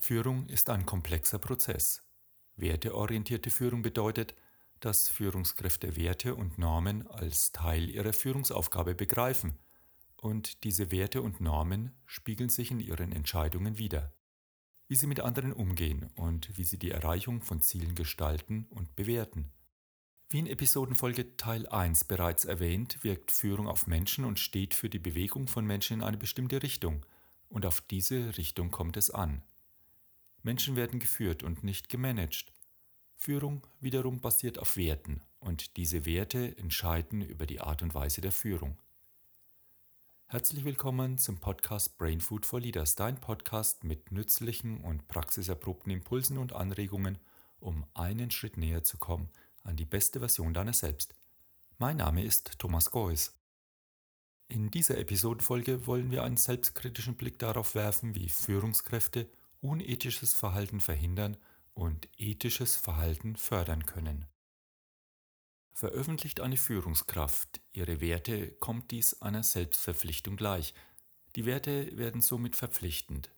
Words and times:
Führung 0.00 0.46
ist 0.48 0.70
ein 0.70 0.86
komplexer 0.86 1.38
Prozess. 1.38 2.02
Werteorientierte 2.56 3.50
Führung 3.50 3.82
bedeutet, 3.82 4.34
dass 4.80 5.10
Führungskräfte 5.10 5.94
Werte 5.94 6.34
und 6.34 6.58
Normen 6.58 7.06
als 7.06 7.52
Teil 7.52 7.90
ihrer 7.90 8.14
Führungsaufgabe 8.14 8.94
begreifen 8.94 9.58
und 10.16 10.64
diese 10.64 10.90
Werte 10.90 11.20
und 11.20 11.40
Normen 11.40 11.92
spiegeln 12.06 12.48
sich 12.48 12.70
in 12.70 12.80
ihren 12.80 13.12
Entscheidungen 13.12 13.78
wider. 13.78 14.12
Wie 14.88 14.96
sie 14.96 15.06
mit 15.06 15.20
anderen 15.20 15.52
umgehen 15.52 16.10
und 16.14 16.56
wie 16.56 16.64
sie 16.64 16.78
die 16.78 16.90
Erreichung 16.90 17.42
von 17.42 17.60
Zielen 17.60 17.94
gestalten 17.94 18.66
und 18.70 18.96
bewerten. 18.96 19.52
Wie 20.30 20.38
in 20.38 20.46
Episodenfolge 20.46 21.36
Teil 21.36 21.68
1 21.68 22.04
bereits 22.04 22.46
erwähnt, 22.46 23.04
wirkt 23.04 23.30
Führung 23.30 23.68
auf 23.68 23.86
Menschen 23.86 24.24
und 24.24 24.38
steht 24.38 24.74
für 24.74 24.88
die 24.88 24.98
Bewegung 24.98 25.46
von 25.46 25.66
Menschen 25.66 25.98
in 25.98 26.02
eine 26.02 26.16
bestimmte 26.16 26.62
Richtung, 26.62 27.04
und 27.48 27.66
auf 27.66 27.80
diese 27.80 28.38
Richtung 28.38 28.70
kommt 28.70 28.96
es 28.96 29.10
an. 29.10 29.42
Menschen 30.42 30.74
werden 30.74 31.00
geführt 31.00 31.42
und 31.42 31.64
nicht 31.64 31.88
gemanagt. 31.90 32.52
Führung 33.14 33.66
wiederum 33.80 34.20
basiert 34.20 34.58
auf 34.58 34.76
Werten 34.76 35.20
und 35.38 35.76
diese 35.76 36.06
Werte 36.06 36.56
entscheiden 36.56 37.20
über 37.20 37.44
die 37.44 37.60
Art 37.60 37.82
und 37.82 37.94
Weise 37.94 38.22
der 38.22 38.32
Führung. 38.32 38.78
Herzlich 40.26 40.64
willkommen 40.64 41.18
zum 41.18 41.38
Podcast 41.38 41.98
Brain 41.98 42.22
Food 42.22 42.46
for 42.46 42.60
Leaders, 42.60 42.94
dein 42.94 43.20
Podcast 43.20 43.84
mit 43.84 44.12
nützlichen 44.12 44.80
und 44.80 45.08
praxiserprobten 45.08 45.92
Impulsen 45.92 46.38
und 46.38 46.54
Anregungen, 46.54 47.18
um 47.58 47.84
einen 47.92 48.30
Schritt 48.30 48.56
näher 48.56 48.82
zu 48.82 48.96
kommen 48.96 49.28
an 49.62 49.76
die 49.76 49.84
beste 49.84 50.20
Version 50.20 50.54
deiner 50.54 50.72
selbst. 50.72 51.14
Mein 51.76 51.98
Name 51.98 52.24
ist 52.24 52.58
Thomas 52.58 52.90
Geuss. 52.90 53.36
In 54.48 54.70
dieser 54.70 54.96
Episodenfolge 54.96 55.86
wollen 55.86 56.10
wir 56.10 56.24
einen 56.24 56.38
selbstkritischen 56.38 57.16
Blick 57.16 57.38
darauf 57.38 57.74
werfen, 57.74 58.14
wie 58.14 58.30
Führungskräfte 58.30 59.28
unethisches 59.60 60.32
Verhalten 60.34 60.80
verhindern 60.80 61.36
und 61.74 62.08
ethisches 62.16 62.76
Verhalten 62.76 63.36
fördern 63.36 63.86
können. 63.86 64.26
Veröffentlicht 65.72 66.40
eine 66.40 66.56
Führungskraft 66.56 67.60
ihre 67.72 68.00
Werte, 68.00 68.52
kommt 68.52 68.90
dies 68.90 69.22
einer 69.22 69.42
Selbstverpflichtung 69.42 70.36
gleich. 70.36 70.74
Die 71.36 71.46
Werte 71.46 71.96
werden 71.96 72.20
somit 72.20 72.56
verpflichtend. 72.56 73.30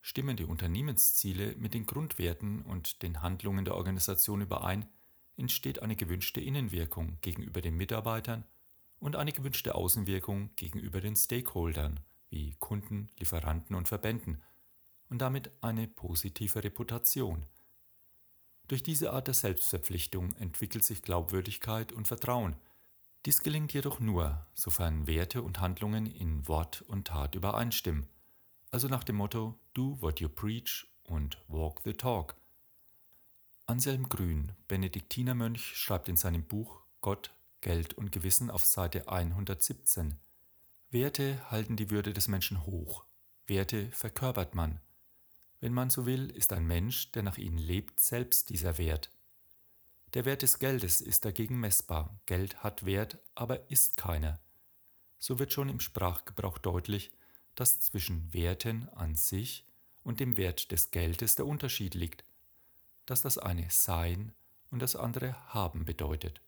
Stimmen 0.00 0.36
die 0.36 0.44
Unternehmensziele 0.44 1.54
mit 1.56 1.74
den 1.74 1.86
Grundwerten 1.86 2.62
und 2.62 3.02
den 3.02 3.22
Handlungen 3.22 3.64
der 3.64 3.76
Organisation 3.76 4.40
überein, 4.40 4.88
entsteht 5.36 5.80
eine 5.82 5.94
gewünschte 5.94 6.40
Innenwirkung 6.40 7.18
gegenüber 7.20 7.60
den 7.60 7.76
Mitarbeitern 7.76 8.44
und 8.98 9.14
eine 9.14 9.32
gewünschte 9.32 9.74
Außenwirkung 9.74 10.50
gegenüber 10.56 11.00
den 11.00 11.14
Stakeholdern 11.14 12.00
wie 12.28 12.56
Kunden, 12.58 13.10
Lieferanten 13.18 13.76
und 13.76 13.86
Verbänden 13.88 14.42
und 15.12 15.18
damit 15.18 15.50
eine 15.60 15.86
positive 15.86 16.64
Reputation. 16.64 17.44
Durch 18.66 18.82
diese 18.82 19.12
Art 19.12 19.26
der 19.26 19.34
Selbstverpflichtung 19.34 20.34
entwickelt 20.36 20.84
sich 20.84 21.02
Glaubwürdigkeit 21.02 21.92
und 21.92 22.08
Vertrauen. 22.08 22.56
Dies 23.26 23.42
gelingt 23.42 23.74
jedoch 23.74 24.00
nur, 24.00 24.46
sofern 24.54 25.06
Werte 25.06 25.42
und 25.42 25.60
Handlungen 25.60 26.06
in 26.06 26.48
Wort 26.48 26.80
und 26.88 27.08
Tat 27.08 27.34
übereinstimmen, 27.34 28.08
also 28.70 28.88
nach 28.88 29.04
dem 29.04 29.16
Motto 29.16 29.58
Do 29.74 30.00
what 30.00 30.18
you 30.18 30.30
preach 30.30 30.86
und 31.04 31.36
walk 31.46 31.82
the 31.84 31.92
talk. 31.92 32.34
Anselm 33.66 34.08
Grün, 34.08 34.52
Benediktinermönch, 34.66 35.76
schreibt 35.76 36.08
in 36.08 36.16
seinem 36.16 36.42
Buch 36.42 36.80
Gott, 37.02 37.34
Geld 37.60 37.92
und 37.98 38.12
Gewissen 38.12 38.50
auf 38.50 38.64
Seite 38.64 39.08
117 39.08 40.18
Werte 40.90 41.50
halten 41.50 41.76
die 41.76 41.90
Würde 41.90 42.14
des 42.14 42.28
Menschen 42.28 42.64
hoch. 42.64 43.04
Werte 43.46 43.90
verkörpert 43.92 44.54
man. 44.54 44.80
Wenn 45.62 45.74
man 45.74 45.90
so 45.90 46.06
will, 46.06 46.28
ist 46.30 46.52
ein 46.52 46.66
Mensch, 46.66 47.12
der 47.12 47.22
nach 47.22 47.38
ihnen 47.38 47.56
lebt, 47.56 48.00
selbst 48.00 48.50
dieser 48.50 48.78
Wert. 48.78 49.12
Der 50.12 50.24
Wert 50.24 50.42
des 50.42 50.58
Geldes 50.58 51.00
ist 51.00 51.24
dagegen 51.24 51.60
messbar. 51.60 52.18
Geld 52.26 52.64
hat 52.64 52.84
Wert, 52.84 53.20
aber 53.36 53.70
ist 53.70 53.96
keiner. 53.96 54.40
So 55.20 55.38
wird 55.38 55.52
schon 55.52 55.68
im 55.68 55.78
Sprachgebrauch 55.78 56.58
deutlich, 56.58 57.12
dass 57.54 57.78
zwischen 57.78 58.34
Werten 58.34 58.88
an 58.88 59.14
sich 59.14 59.64
und 60.02 60.18
dem 60.18 60.36
Wert 60.36 60.72
des 60.72 60.90
Geldes 60.90 61.36
der 61.36 61.46
Unterschied 61.46 61.94
liegt, 61.94 62.24
dass 63.06 63.22
das 63.22 63.38
eine 63.38 63.70
Sein 63.70 64.32
und 64.72 64.82
das 64.82 64.96
andere 64.96 65.36
Haben 65.54 65.84
bedeutet. 65.84 66.40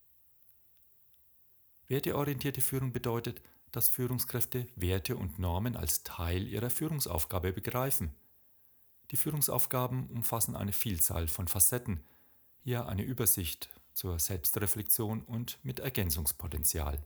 Werteorientierte 1.86 2.60
Führung 2.60 2.92
bedeutet, 2.92 3.42
dass 3.70 3.88
Führungskräfte 3.88 4.66
Werte 4.74 5.16
und 5.16 5.38
Normen 5.38 5.76
als 5.76 6.02
Teil 6.02 6.48
ihrer 6.48 6.68
Führungsaufgabe 6.68 7.52
begreifen– 7.52 8.12
die 9.10 9.16
Führungsaufgaben 9.16 10.08
umfassen 10.08 10.56
eine 10.56 10.72
Vielzahl 10.72 11.28
von 11.28 11.48
Facetten, 11.48 12.04
hier 12.60 12.86
eine 12.86 13.02
Übersicht 13.02 13.68
zur 13.92 14.18
Selbstreflexion 14.18 15.22
und 15.22 15.58
mit 15.62 15.80
Ergänzungspotenzial. 15.80 17.04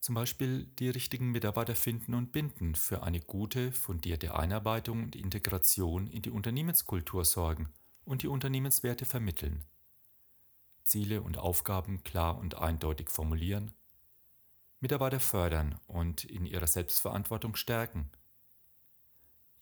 Zum 0.00 0.14
Beispiel 0.14 0.66
die 0.78 0.90
richtigen 0.90 1.30
Mitarbeiter 1.30 1.74
finden 1.74 2.14
und 2.14 2.30
binden, 2.30 2.74
für 2.74 3.02
eine 3.02 3.20
gute, 3.20 3.72
fundierte 3.72 4.34
Einarbeitung 4.34 5.02
und 5.02 5.16
Integration 5.16 6.06
in 6.06 6.22
die 6.22 6.30
Unternehmenskultur 6.30 7.24
sorgen 7.24 7.70
und 8.04 8.22
die 8.22 8.28
Unternehmenswerte 8.28 9.06
vermitteln. 9.06 9.64
Ziele 10.84 11.22
und 11.22 11.38
Aufgaben 11.38 12.04
klar 12.04 12.38
und 12.38 12.58
eindeutig 12.58 13.08
formulieren, 13.08 13.72
Mitarbeiter 14.80 15.20
fördern 15.20 15.80
und 15.86 16.24
in 16.24 16.44
ihrer 16.44 16.66
Selbstverantwortung 16.66 17.56
stärken– 17.56 18.10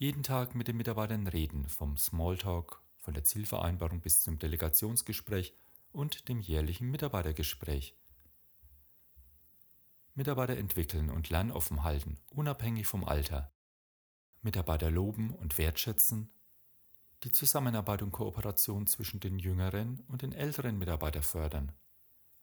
jeden 0.02 0.24
Tag 0.24 0.56
mit 0.56 0.66
den 0.66 0.76
Mitarbeitern 0.76 1.28
reden, 1.28 1.68
vom 1.68 1.96
Smalltalk, 1.96 2.82
von 2.98 3.14
der 3.14 3.22
Zielvereinbarung 3.22 4.00
bis 4.00 4.20
zum 4.20 4.36
Delegationsgespräch 4.36 5.54
und 5.92 6.28
dem 6.28 6.40
jährlichen 6.40 6.90
Mitarbeitergespräch. 6.90 7.96
Mitarbeiter 10.14 10.56
entwickeln 10.56 11.08
und 11.08 11.30
lernoffen 11.30 11.84
halten, 11.84 12.18
unabhängig 12.30 12.88
vom 12.88 13.04
Alter. 13.04 13.52
Mitarbeiter 14.40 14.90
loben 14.90 15.30
und 15.30 15.56
wertschätzen. 15.56 16.32
Die 17.22 17.30
Zusammenarbeit 17.30 18.02
und 18.02 18.10
Kooperation 18.10 18.88
zwischen 18.88 19.20
den 19.20 19.38
jüngeren 19.38 20.00
und 20.08 20.22
den 20.22 20.32
älteren 20.32 20.78
Mitarbeitern 20.78 21.22
fördern. 21.22 21.72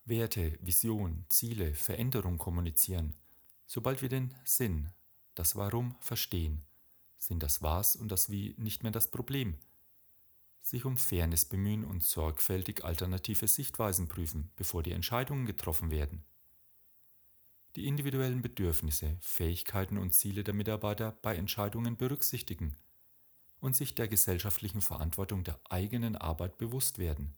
Werte, 0.06 0.58
Vision, 0.62 1.26
Ziele, 1.28 1.74
Veränderung 1.74 2.38
kommunizieren, 2.38 3.18
sobald 3.66 4.02
wir 4.02 4.08
den 4.08 4.34
Sinn, 4.46 4.94
das 5.36 5.58
Warum 5.58 5.98
verstehen 6.00 6.64
sind 7.20 7.44
das 7.44 7.62
Was 7.62 7.96
und 7.96 8.12
das 8.12 8.32
Wie 8.32 8.56
nicht 8.58 8.82
mehr 8.82 8.92
das 8.92 9.12
Problem. 9.12 9.58
Sich 10.62 10.86
um 10.86 10.98
Fairness 10.98 11.46
bemühen 11.46 11.84
und 11.84 12.04
sorgfältig 12.04 12.84
alternative 12.84 13.48
Sichtweisen 13.48 14.08
prüfen, 14.08 14.52
bevor 14.56 14.84
die 14.84 14.92
Entscheidungen 14.92 15.46
getroffen 15.46 15.92
werden. 15.92 16.24
Die 17.76 17.86
individuellen 17.86 18.42
Bedürfnisse, 18.42 19.18
Fähigkeiten 19.22 19.98
und 19.98 20.14
Ziele 20.14 20.44
der 20.44 20.56
Mitarbeiter 20.56 21.12
bei 21.22 21.36
Entscheidungen 21.36 21.98
berücksichtigen 21.98 22.76
und 23.60 23.76
sich 23.76 23.94
der 23.94 24.08
gesellschaftlichen 24.08 24.82
Verantwortung 24.82 25.44
der 25.44 25.60
eigenen 25.70 26.16
Arbeit 26.16 26.58
bewusst 26.58 26.98
werden. 26.98 27.38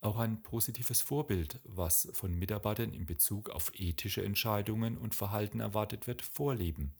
Auch 0.00 0.16
ein 0.16 0.42
positives 0.42 1.02
Vorbild, 1.02 1.60
was 1.64 2.08
von 2.12 2.34
Mitarbeitern 2.34 2.92
in 2.92 3.06
Bezug 3.06 3.50
auf 3.50 3.72
ethische 3.74 4.24
Entscheidungen 4.24 4.98
und 4.98 5.14
Verhalten 5.14 5.60
erwartet 5.60 6.06
wird, 6.06 6.22
vorleben. 6.22 6.94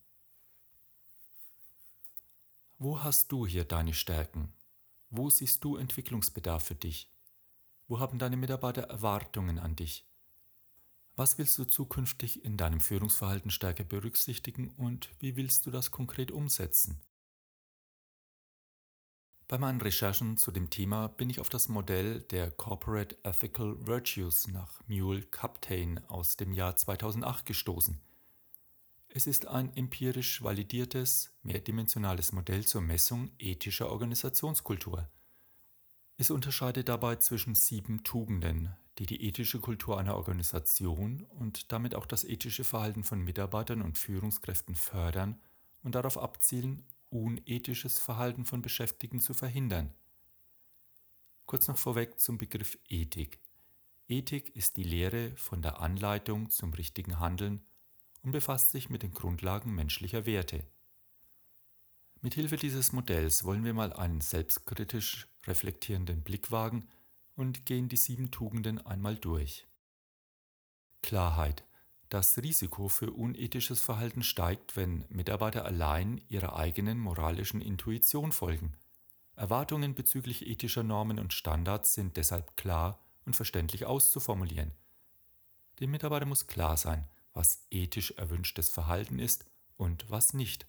Wo 2.79 3.03
hast 3.03 3.33
du 3.33 3.47
hier 3.47 3.65
deine 3.65 3.95
Stärken? 3.95 4.53
Wo 5.09 5.31
siehst 5.31 5.65
du 5.65 5.77
Entwicklungsbedarf 5.77 6.63
für 6.63 6.75
dich? 6.75 7.11
Wo 7.89 8.01
haben 8.01 8.19
deine 8.19 8.37
Mitarbeiter 8.37 8.83
Erwartungen 8.83 9.59
an 9.59 9.77
dich? 9.77 10.07
Was 11.15 11.39
willst 11.39 11.57
du 11.57 11.65
zukünftig 11.65 12.45
in 12.45 12.59
deinem 12.59 12.81
Führungsverhalten 12.81 13.51
stärker 13.51 13.85
berücksichtigen 13.85 14.69
und 14.77 15.09
wie 15.21 15.37
willst 15.37 15.65
du 15.65 15.71
das 15.71 15.91
konkret 15.91 16.31
umsetzen? 16.31 17.01
Bei 19.49 19.57
meinen 19.57 19.81
Recherchen 19.81 20.37
zu 20.37 20.51
dem 20.51 20.69
Thema 20.69 21.09
bin 21.09 21.31
ich 21.31 21.41
auf 21.41 21.49
das 21.49 21.71
Modell 21.71 22.21
der 22.25 22.51
Corporate 22.51 23.17
Ethical 23.23 23.87
Virtues 23.87 24.49
nach 24.49 24.87
Mule 24.87 25.23
Captain 25.23 26.05
aus 26.09 26.37
dem 26.37 26.53
Jahr 26.53 26.77
2008 26.77 27.47
gestoßen– 27.47 28.03
es 29.17 29.27
ist 29.27 29.47
ein 29.47 29.75
empirisch 29.75 30.43
validiertes, 30.43 31.35
mehrdimensionales 31.43 32.33
Modell 32.33 32.67
zur 32.67 32.83
Messung 32.83 33.31
ethischer 33.39 33.91
Organisationskultur. 33.91 35.09
Es 36.19 36.31
unterscheidet 36.31 36.91
dabei 36.91 37.17
zwischen 37.17 37.55
sieben 37.55 38.05
Tugenden, 38.05 38.77
die 38.99 39.07
die 39.07 39.27
ethische 39.27 39.59
Kultur 39.59 39.99
einer 39.99 40.17
Organisation 40.17 41.25
und 41.31 41.73
damit 41.73 41.95
auch 41.95 42.05
das 42.05 42.25
ethische 42.25 42.63
Verhalten 42.63 43.05
von 43.05 43.23
Mitarbeitern 43.23 43.81
und 43.81 43.97
Führungskräften 43.97 44.75
fördern 44.75 45.41
und 45.83 45.95
darauf 45.95 46.19
abzielen, 46.19 46.85
unethisches 47.09 47.99
Verhalten 47.99 48.45
von 48.45 48.61
Beschäftigten 48.61 49.21
zu 49.21 49.33
verhindern. 49.33 49.95
Kurz 51.47 51.69
noch 51.69 51.79
vorweg 51.79 52.21
zum 52.21 52.37
Begriff 52.37 52.79
Ethik. 52.87 53.41
Ethik 54.09 54.55
ist 54.55 54.77
die 54.77 54.85
Lehre 54.85 55.35
von 55.37 55.63
der 55.63 55.81
Anleitung 55.81 56.51
zum 56.51 56.75
richtigen 56.75 57.19
Handeln 57.19 57.65
und 58.27 58.33
befasst 58.33 58.73
sich 58.73 58.91
mit 58.91 59.05
den 59.05 59.13
Grundlagen 59.13 59.73
menschlicher 59.73 60.27
Werte. 60.27 60.67
Mithilfe 62.23 62.57
dieses 62.57 62.93
Modells 62.93 63.45
wollen 63.45 63.65
wir 63.65 63.73
mal 63.73 63.93
einen 63.93 64.21
selbstkritisch 64.21 65.29
reflektierenden 65.47 66.23
Blick 66.23 66.51
wagen 66.51 66.89
und 67.37 67.67
gehen 67.67 67.89
die 67.89 67.97
sieben 67.97 68.33
Tugenden 68.33 68.85
einmal 68.85 69.17
durch. 69.17 69.65
Klarheit. 71.03 71.65
Das 72.09 72.37
Risiko 72.39 72.89
für 72.89 73.13
unethisches 73.13 73.81
Verhalten 73.81 74.25
steigt, 74.25 74.77
wenn 74.77 75.05
Mitarbeiter 75.09 75.65
allein 75.65 76.21
ihrer 76.29 76.57
eigenen 76.57 76.99
moralischen 76.99 77.61
Intuition 77.61 78.33
folgen. 78.33 78.77
Erwartungen 79.37 79.95
bezüglich 79.95 80.45
ethischer 80.47 80.83
Normen 80.83 81.21
und 81.21 81.33
Standards 81.33 81.95
sind 81.95 82.17
deshalb 82.17 82.57
klar 82.57 82.99
und 83.25 83.37
verständlich 83.37 83.87
auszuformulieren. 83.87 84.73
Dem 85.79 85.93
Mitarbeiter 85.93 86.27
muss 86.27 86.49
klar 86.49 86.77
sein, 86.77 87.07
was 87.37 87.67
ethisch 87.71 88.13
erwünschtes 88.13 88.71
Verhalten 88.71 89.19
ist 89.19 89.45
und 89.77 90.11
was 90.11 90.33
nicht. 90.33 90.67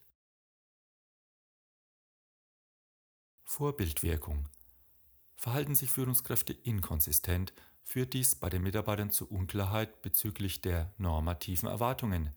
Vorbildwirkung. 3.46 4.50
Verhalten 5.38 5.76
sich 5.76 5.90
Führungskräfte 5.90 6.52
inkonsistent, 6.52 7.54
führt 7.84 8.14
dies 8.14 8.36
bei 8.36 8.50
den 8.50 8.64
Mitarbeitern 8.64 9.12
zu 9.12 9.30
Unklarheit 9.30 10.02
bezüglich 10.02 10.60
der 10.60 10.94
normativen 10.98 11.70
Erwartungen. 11.70 12.36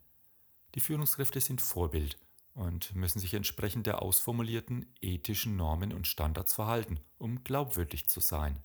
Die 0.75 0.79
Führungskräfte 0.79 1.41
sind 1.41 1.59
Vorbild 1.59 2.17
und 2.53 2.95
müssen 2.95 3.19
sich 3.19 3.33
entsprechend 3.33 3.85
der 3.85 4.01
ausformulierten 4.01 4.85
ethischen 5.01 5.57
Normen 5.57 5.91
und 5.91 6.07
Standards 6.07 6.53
verhalten, 6.53 7.01
um 7.17 7.43
glaubwürdig 7.43 8.07
zu 8.07 8.21
sein. 8.21 8.63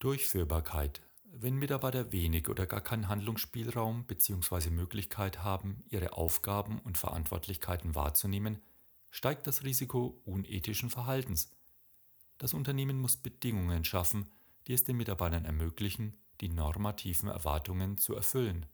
Durchführbarkeit. 0.00 1.00
Wenn 1.42 1.56
Mitarbeiter 1.56 2.12
wenig 2.12 2.48
oder 2.48 2.66
gar 2.66 2.80
keinen 2.80 3.08
Handlungsspielraum 3.08 4.04
bzw. 4.04 4.70
Möglichkeit 4.70 5.42
haben, 5.42 5.82
ihre 5.88 6.12
Aufgaben 6.12 6.78
und 6.78 6.98
Verantwortlichkeiten 6.98 7.96
wahrzunehmen, 7.96 8.62
steigt 9.10 9.48
das 9.48 9.64
Risiko 9.64 10.22
unethischen 10.24 10.88
Verhaltens. 10.88 11.50
Das 12.38 12.54
Unternehmen 12.54 12.96
muss 13.00 13.16
Bedingungen 13.16 13.82
schaffen, 13.82 14.30
die 14.68 14.72
es 14.72 14.84
den 14.84 14.96
Mitarbeitern 14.96 15.44
ermöglichen, 15.44 16.16
die 16.40 16.48
normativen 16.48 17.28
Erwartungen 17.28 17.98
zu 17.98 18.14
erfüllen. 18.14 18.64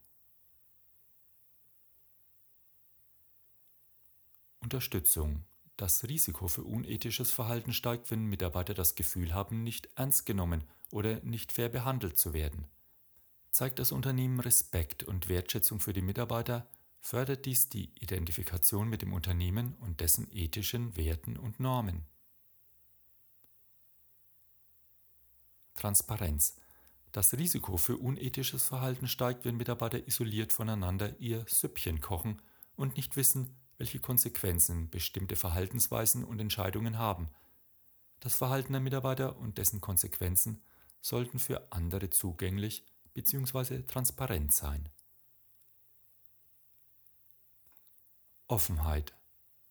Unterstützung. 4.58 5.46
Das 5.78 6.06
Risiko 6.06 6.48
für 6.48 6.64
unethisches 6.64 7.30
Verhalten 7.30 7.72
steigt, 7.72 8.10
wenn 8.10 8.26
Mitarbeiter 8.26 8.74
das 8.74 8.94
Gefühl 8.94 9.32
haben, 9.32 9.62
nicht 9.62 9.88
ernst 9.94 10.26
genommen 10.26 10.64
oder 10.90 11.20
nicht 11.20 11.52
fair 11.52 11.68
behandelt 11.68 12.18
zu 12.18 12.32
werden. 12.32 12.66
Zeigt 13.50 13.78
das 13.78 13.92
Unternehmen 13.92 14.40
Respekt 14.40 15.02
und 15.02 15.28
Wertschätzung 15.28 15.80
für 15.80 15.92
die 15.92 16.02
Mitarbeiter, 16.02 16.68
fördert 17.00 17.46
dies 17.46 17.68
die 17.68 17.90
Identifikation 18.00 18.88
mit 18.88 19.02
dem 19.02 19.12
Unternehmen 19.12 19.74
und 19.76 20.00
dessen 20.00 20.28
ethischen 20.30 20.96
Werten 20.96 21.36
und 21.36 21.60
Normen. 21.60 22.04
Transparenz. 25.74 26.56
Das 27.12 27.32
Risiko 27.34 27.76
für 27.76 27.96
unethisches 27.96 28.64
Verhalten 28.64 29.06
steigt, 29.06 29.44
wenn 29.44 29.56
Mitarbeiter 29.56 30.06
isoliert 30.06 30.52
voneinander 30.52 31.18
ihr 31.18 31.44
Süppchen 31.48 32.00
kochen 32.00 32.42
und 32.76 32.96
nicht 32.96 33.16
wissen, 33.16 33.56
welche 33.78 34.00
Konsequenzen 34.00 34.90
bestimmte 34.90 35.36
Verhaltensweisen 35.36 36.24
und 36.24 36.40
Entscheidungen 36.40 36.98
haben. 36.98 37.28
Das 38.20 38.34
Verhalten 38.34 38.72
der 38.72 38.82
Mitarbeiter 38.82 39.38
und 39.38 39.58
dessen 39.58 39.80
Konsequenzen 39.80 40.62
sollten 41.00 41.38
für 41.38 41.72
andere 41.72 42.10
zugänglich 42.10 42.84
bzw. 43.14 43.82
transparent 43.82 44.52
sein. 44.52 44.88
Offenheit. 48.46 49.14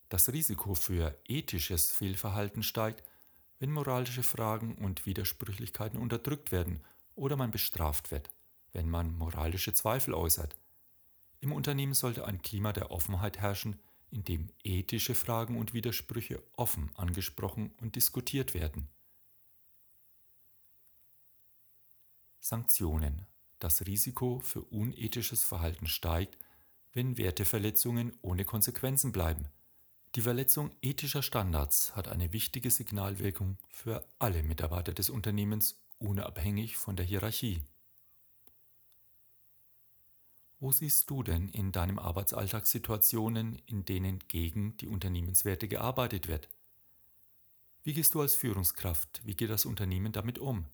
Das 0.09 0.31
Risiko 0.31 0.75
für 0.75 1.19
ethisches 1.25 1.91
Fehlverhalten 1.91 2.63
steigt, 2.63 3.03
wenn 3.59 3.71
moralische 3.71 4.23
Fragen 4.23 4.75
und 4.75 5.05
Widersprüchlichkeiten 5.05 5.99
unterdrückt 5.99 6.51
werden 6.51 6.83
oder 7.15 7.35
man 7.35 7.51
bestraft 7.51 8.11
wird, 8.11 8.29
wenn 8.71 8.89
man 8.89 9.17
moralische 9.17 9.73
Zweifel 9.73 10.13
äußert. 10.13 10.55
Im 11.39 11.51
Unternehmen 11.51 11.93
sollte 11.93 12.25
ein 12.25 12.41
Klima 12.41 12.71
der 12.71 12.91
Offenheit 12.91 13.39
herrschen, 13.39 13.79
in 14.09 14.23
dem 14.23 14.49
ethische 14.63 15.15
Fragen 15.15 15.57
und 15.57 15.73
Widersprüche 15.73 16.41
offen 16.53 16.91
angesprochen 16.95 17.71
und 17.81 17.95
diskutiert 17.95 18.53
werden. 18.53 18.89
Sanktionen. 22.47 23.25
Das 23.59 23.85
Risiko 23.85 24.39
für 24.39 24.61
unethisches 24.61 25.43
Verhalten 25.43 25.87
steigt, 25.87 26.37
wenn 26.93 27.17
Werteverletzungen 27.17 28.13
ohne 28.21 28.45
Konsequenzen 28.45 29.11
bleiben. 29.11 29.49
Die 30.15 30.21
Verletzung 30.21 30.71
ethischer 30.81 31.21
Standards 31.21 31.95
hat 31.95 32.07
eine 32.07 32.31
wichtige 32.31 32.71
Signalwirkung 32.71 33.57
für 33.69 34.07
alle 34.17 34.43
Mitarbeiter 34.43 34.93
des 34.93 35.09
Unternehmens, 35.09 35.77
unabhängig 35.99 36.77
von 36.77 36.95
der 36.95 37.05
Hierarchie. 37.05 37.61
Wo 40.59 40.71
siehst 40.71 41.09
du 41.09 41.23
denn 41.23 41.49
in 41.49 41.73
deinem 41.73 41.99
Arbeitsalltag 41.99 42.65
Situationen, 42.65 43.61
in 43.65 43.83
denen 43.83 44.19
gegen 44.27 44.77
die 44.77 44.87
Unternehmenswerte 44.87 45.67
gearbeitet 45.67 46.27
wird? 46.29 46.47
Wie 47.83 47.93
gehst 47.93 48.15
du 48.15 48.21
als 48.21 48.35
Führungskraft, 48.35 49.21
wie 49.25 49.35
geht 49.35 49.49
das 49.49 49.65
Unternehmen 49.65 50.13
damit 50.13 50.39
um? 50.39 50.65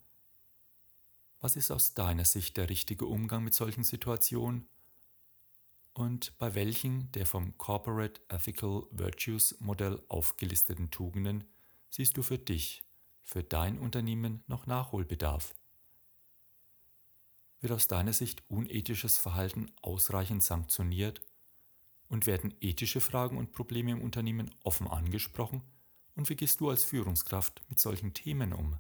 Was 1.44 1.58
ist 1.58 1.72
aus 1.72 1.94
deiner 1.94 2.24
Sicht 2.24 2.56
der 2.56 2.70
richtige 2.70 3.06
Umgang 3.06 3.44
mit 3.44 3.54
solchen 3.54 3.84
Situationen? 3.84 4.66
Und 5.92 6.38
bei 6.38 6.56
welchen 6.56 7.12
der 7.12 7.26
vom 7.26 7.58
Corporate 7.58 8.22
Ethical 8.30 8.88
Virtues 8.92 9.60
Modell 9.60 10.02
aufgelisteten 10.08 10.90
Tugenden 10.90 11.44
siehst 11.90 12.16
du 12.16 12.24
für 12.24 12.38
dich, 12.38 12.86
für 13.24 13.44
dein 13.44 13.78
Unternehmen 13.78 14.42
noch 14.48 14.68
Nachholbedarf? 14.68 15.54
Wird 17.60 17.74
aus 17.74 17.90
deiner 17.90 18.14
Sicht 18.14 18.50
unethisches 18.50 19.18
Verhalten 19.18 19.70
ausreichend 19.82 20.44
sanktioniert? 20.44 21.20
Und 22.08 22.26
werden 22.26 22.54
ethische 22.62 23.02
Fragen 23.02 23.38
und 23.38 23.52
Probleme 23.52 23.92
im 23.92 24.02
Unternehmen 24.02 24.56
offen 24.64 24.88
angesprochen? 24.88 25.62
Und 26.16 26.30
wie 26.30 26.38
gehst 26.38 26.62
du 26.62 26.70
als 26.70 26.86
Führungskraft 26.86 27.62
mit 27.68 27.82
solchen 27.82 28.14
Themen 28.14 28.54
um? 28.54 28.78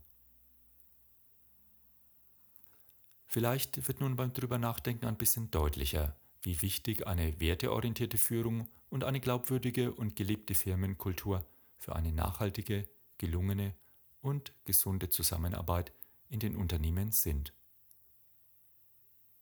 Vielleicht 3.33 3.87
wird 3.87 3.99
nun 3.99 4.15
beim 4.15 4.31
drüber 4.31 4.59
nachdenken 4.59 5.07
ein 5.07 5.17
bisschen 5.17 5.49
deutlicher, 5.49 6.15
wie 6.43 6.61
wichtig 6.61 7.07
eine 7.07 7.39
werteorientierte 7.39 8.19
Führung 8.19 8.69
und 8.91 9.03
eine 9.03 9.19
glaubwürdige 9.19 9.91
und 9.91 10.15
gelebte 10.15 10.53
Firmenkultur 10.53 11.43
für 11.79 11.95
eine 11.95 12.11
nachhaltige, 12.11 12.87
gelungene 13.17 13.73
und 14.21 14.53
gesunde 14.65 15.09
Zusammenarbeit 15.09 15.91
in 16.29 16.41
den 16.41 16.55
Unternehmen 16.55 17.11
sind. 17.11 17.53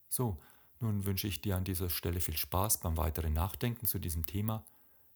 So, 0.08 0.42
nun 0.80 1.04
wünsche 1.04 1.28
ich 1.28 1.42
dir 1.42 1.58
an 1.58 1.66
dieser 1.66 1.90
Stelle 1.90 2.22
viel 2.22 2.38
Spaß 2.38 2.80
beim 2.80 2.96
weiteren 2.96 3.34
Nachdenken 3.34 3.88
zu 3.88 4.00
diesem 4.00 4.26
Thema. 4.26 4.66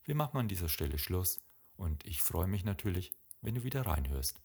Wir 0.04 0.16
machen 0.16 0.38
an 0.38 0.50
dieser 0.50 0.68
Stelle 0.68 0.98
Schluss 0.98 1.40
und 1.78 2.06
ich 2.06 2.22
freue 2.22 2.48
mich 2.48 2.66
natürlich, 2.66 3.14
wenn 3.40 3.56
du 3.56 3.64
wieder 3.64 3.86
reinhörst. 3.86 4.45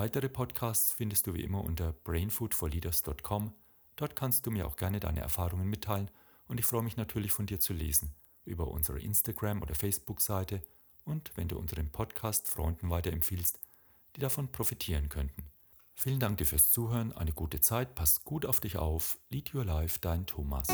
Weitere 0.00 0.30
Podcasts 0.30 0.92
findest 0.92 1.26
du 1.26 1.34
wie 1.34 1.42
immer 1.42 1.62
unter 1.62 1.92
brainfoodforleaders.com. 1.92 3.52
Dort 3.96 4.16
kannst 4.16 4.46
du 4.46 4.50
mir 4.50 4.66
auch 4.66 4.76
gerne 4.76 4.98
deine 4.98 5.20
Erfahrungen 5.20 5.68
mitteilen 5.68 6.10
und 6.48 6.58
ich 6.58 6.64
freue 6.64 6.82
mich 6.82 6.96
natürlich 6.96 7.32
von 7.32 7.44
dir 7.44 7.60
zu 7.60 7.74
lesen 7.74 8.14
über 8.46 8.68
unsere 8.68 8.98
Instagram- 8.98 9.60
oder 9.60 9.74
Facebook-Seite 9.74 10.62
und 11.04 11.32
wenn 11.36 11.48
du 11.48 11.58
unseren 11.58 11.92
Podcast 11.92 12.48
Freunden 12.48 12.88
weiterempfiehlst, 12.88 13.60
die 14.16 14.20
davon 14.20 14.50
profitieren 14.50 15.10
könnten. 15.10 15.44
Vielen 15.92 16.18
Dank 16.18 16.38
dir 16.38 16.46
fürs 16.46 16.72
Zuhören, 16.72 17.12
eine 17.12 17.34
gute 17.34 17.60
Zeit, 17.60 17.94
pass 17.94 18.24
gut 18.24 18.46
auf 18.46 18.58
dich 18.58 18.78
auf. 18.78 19.18
Lead 19.28 19.54
Your 19.54 19.66
Life, 19.66 19.98
dein 20.00 20.24
Thomas. 20.24 20.68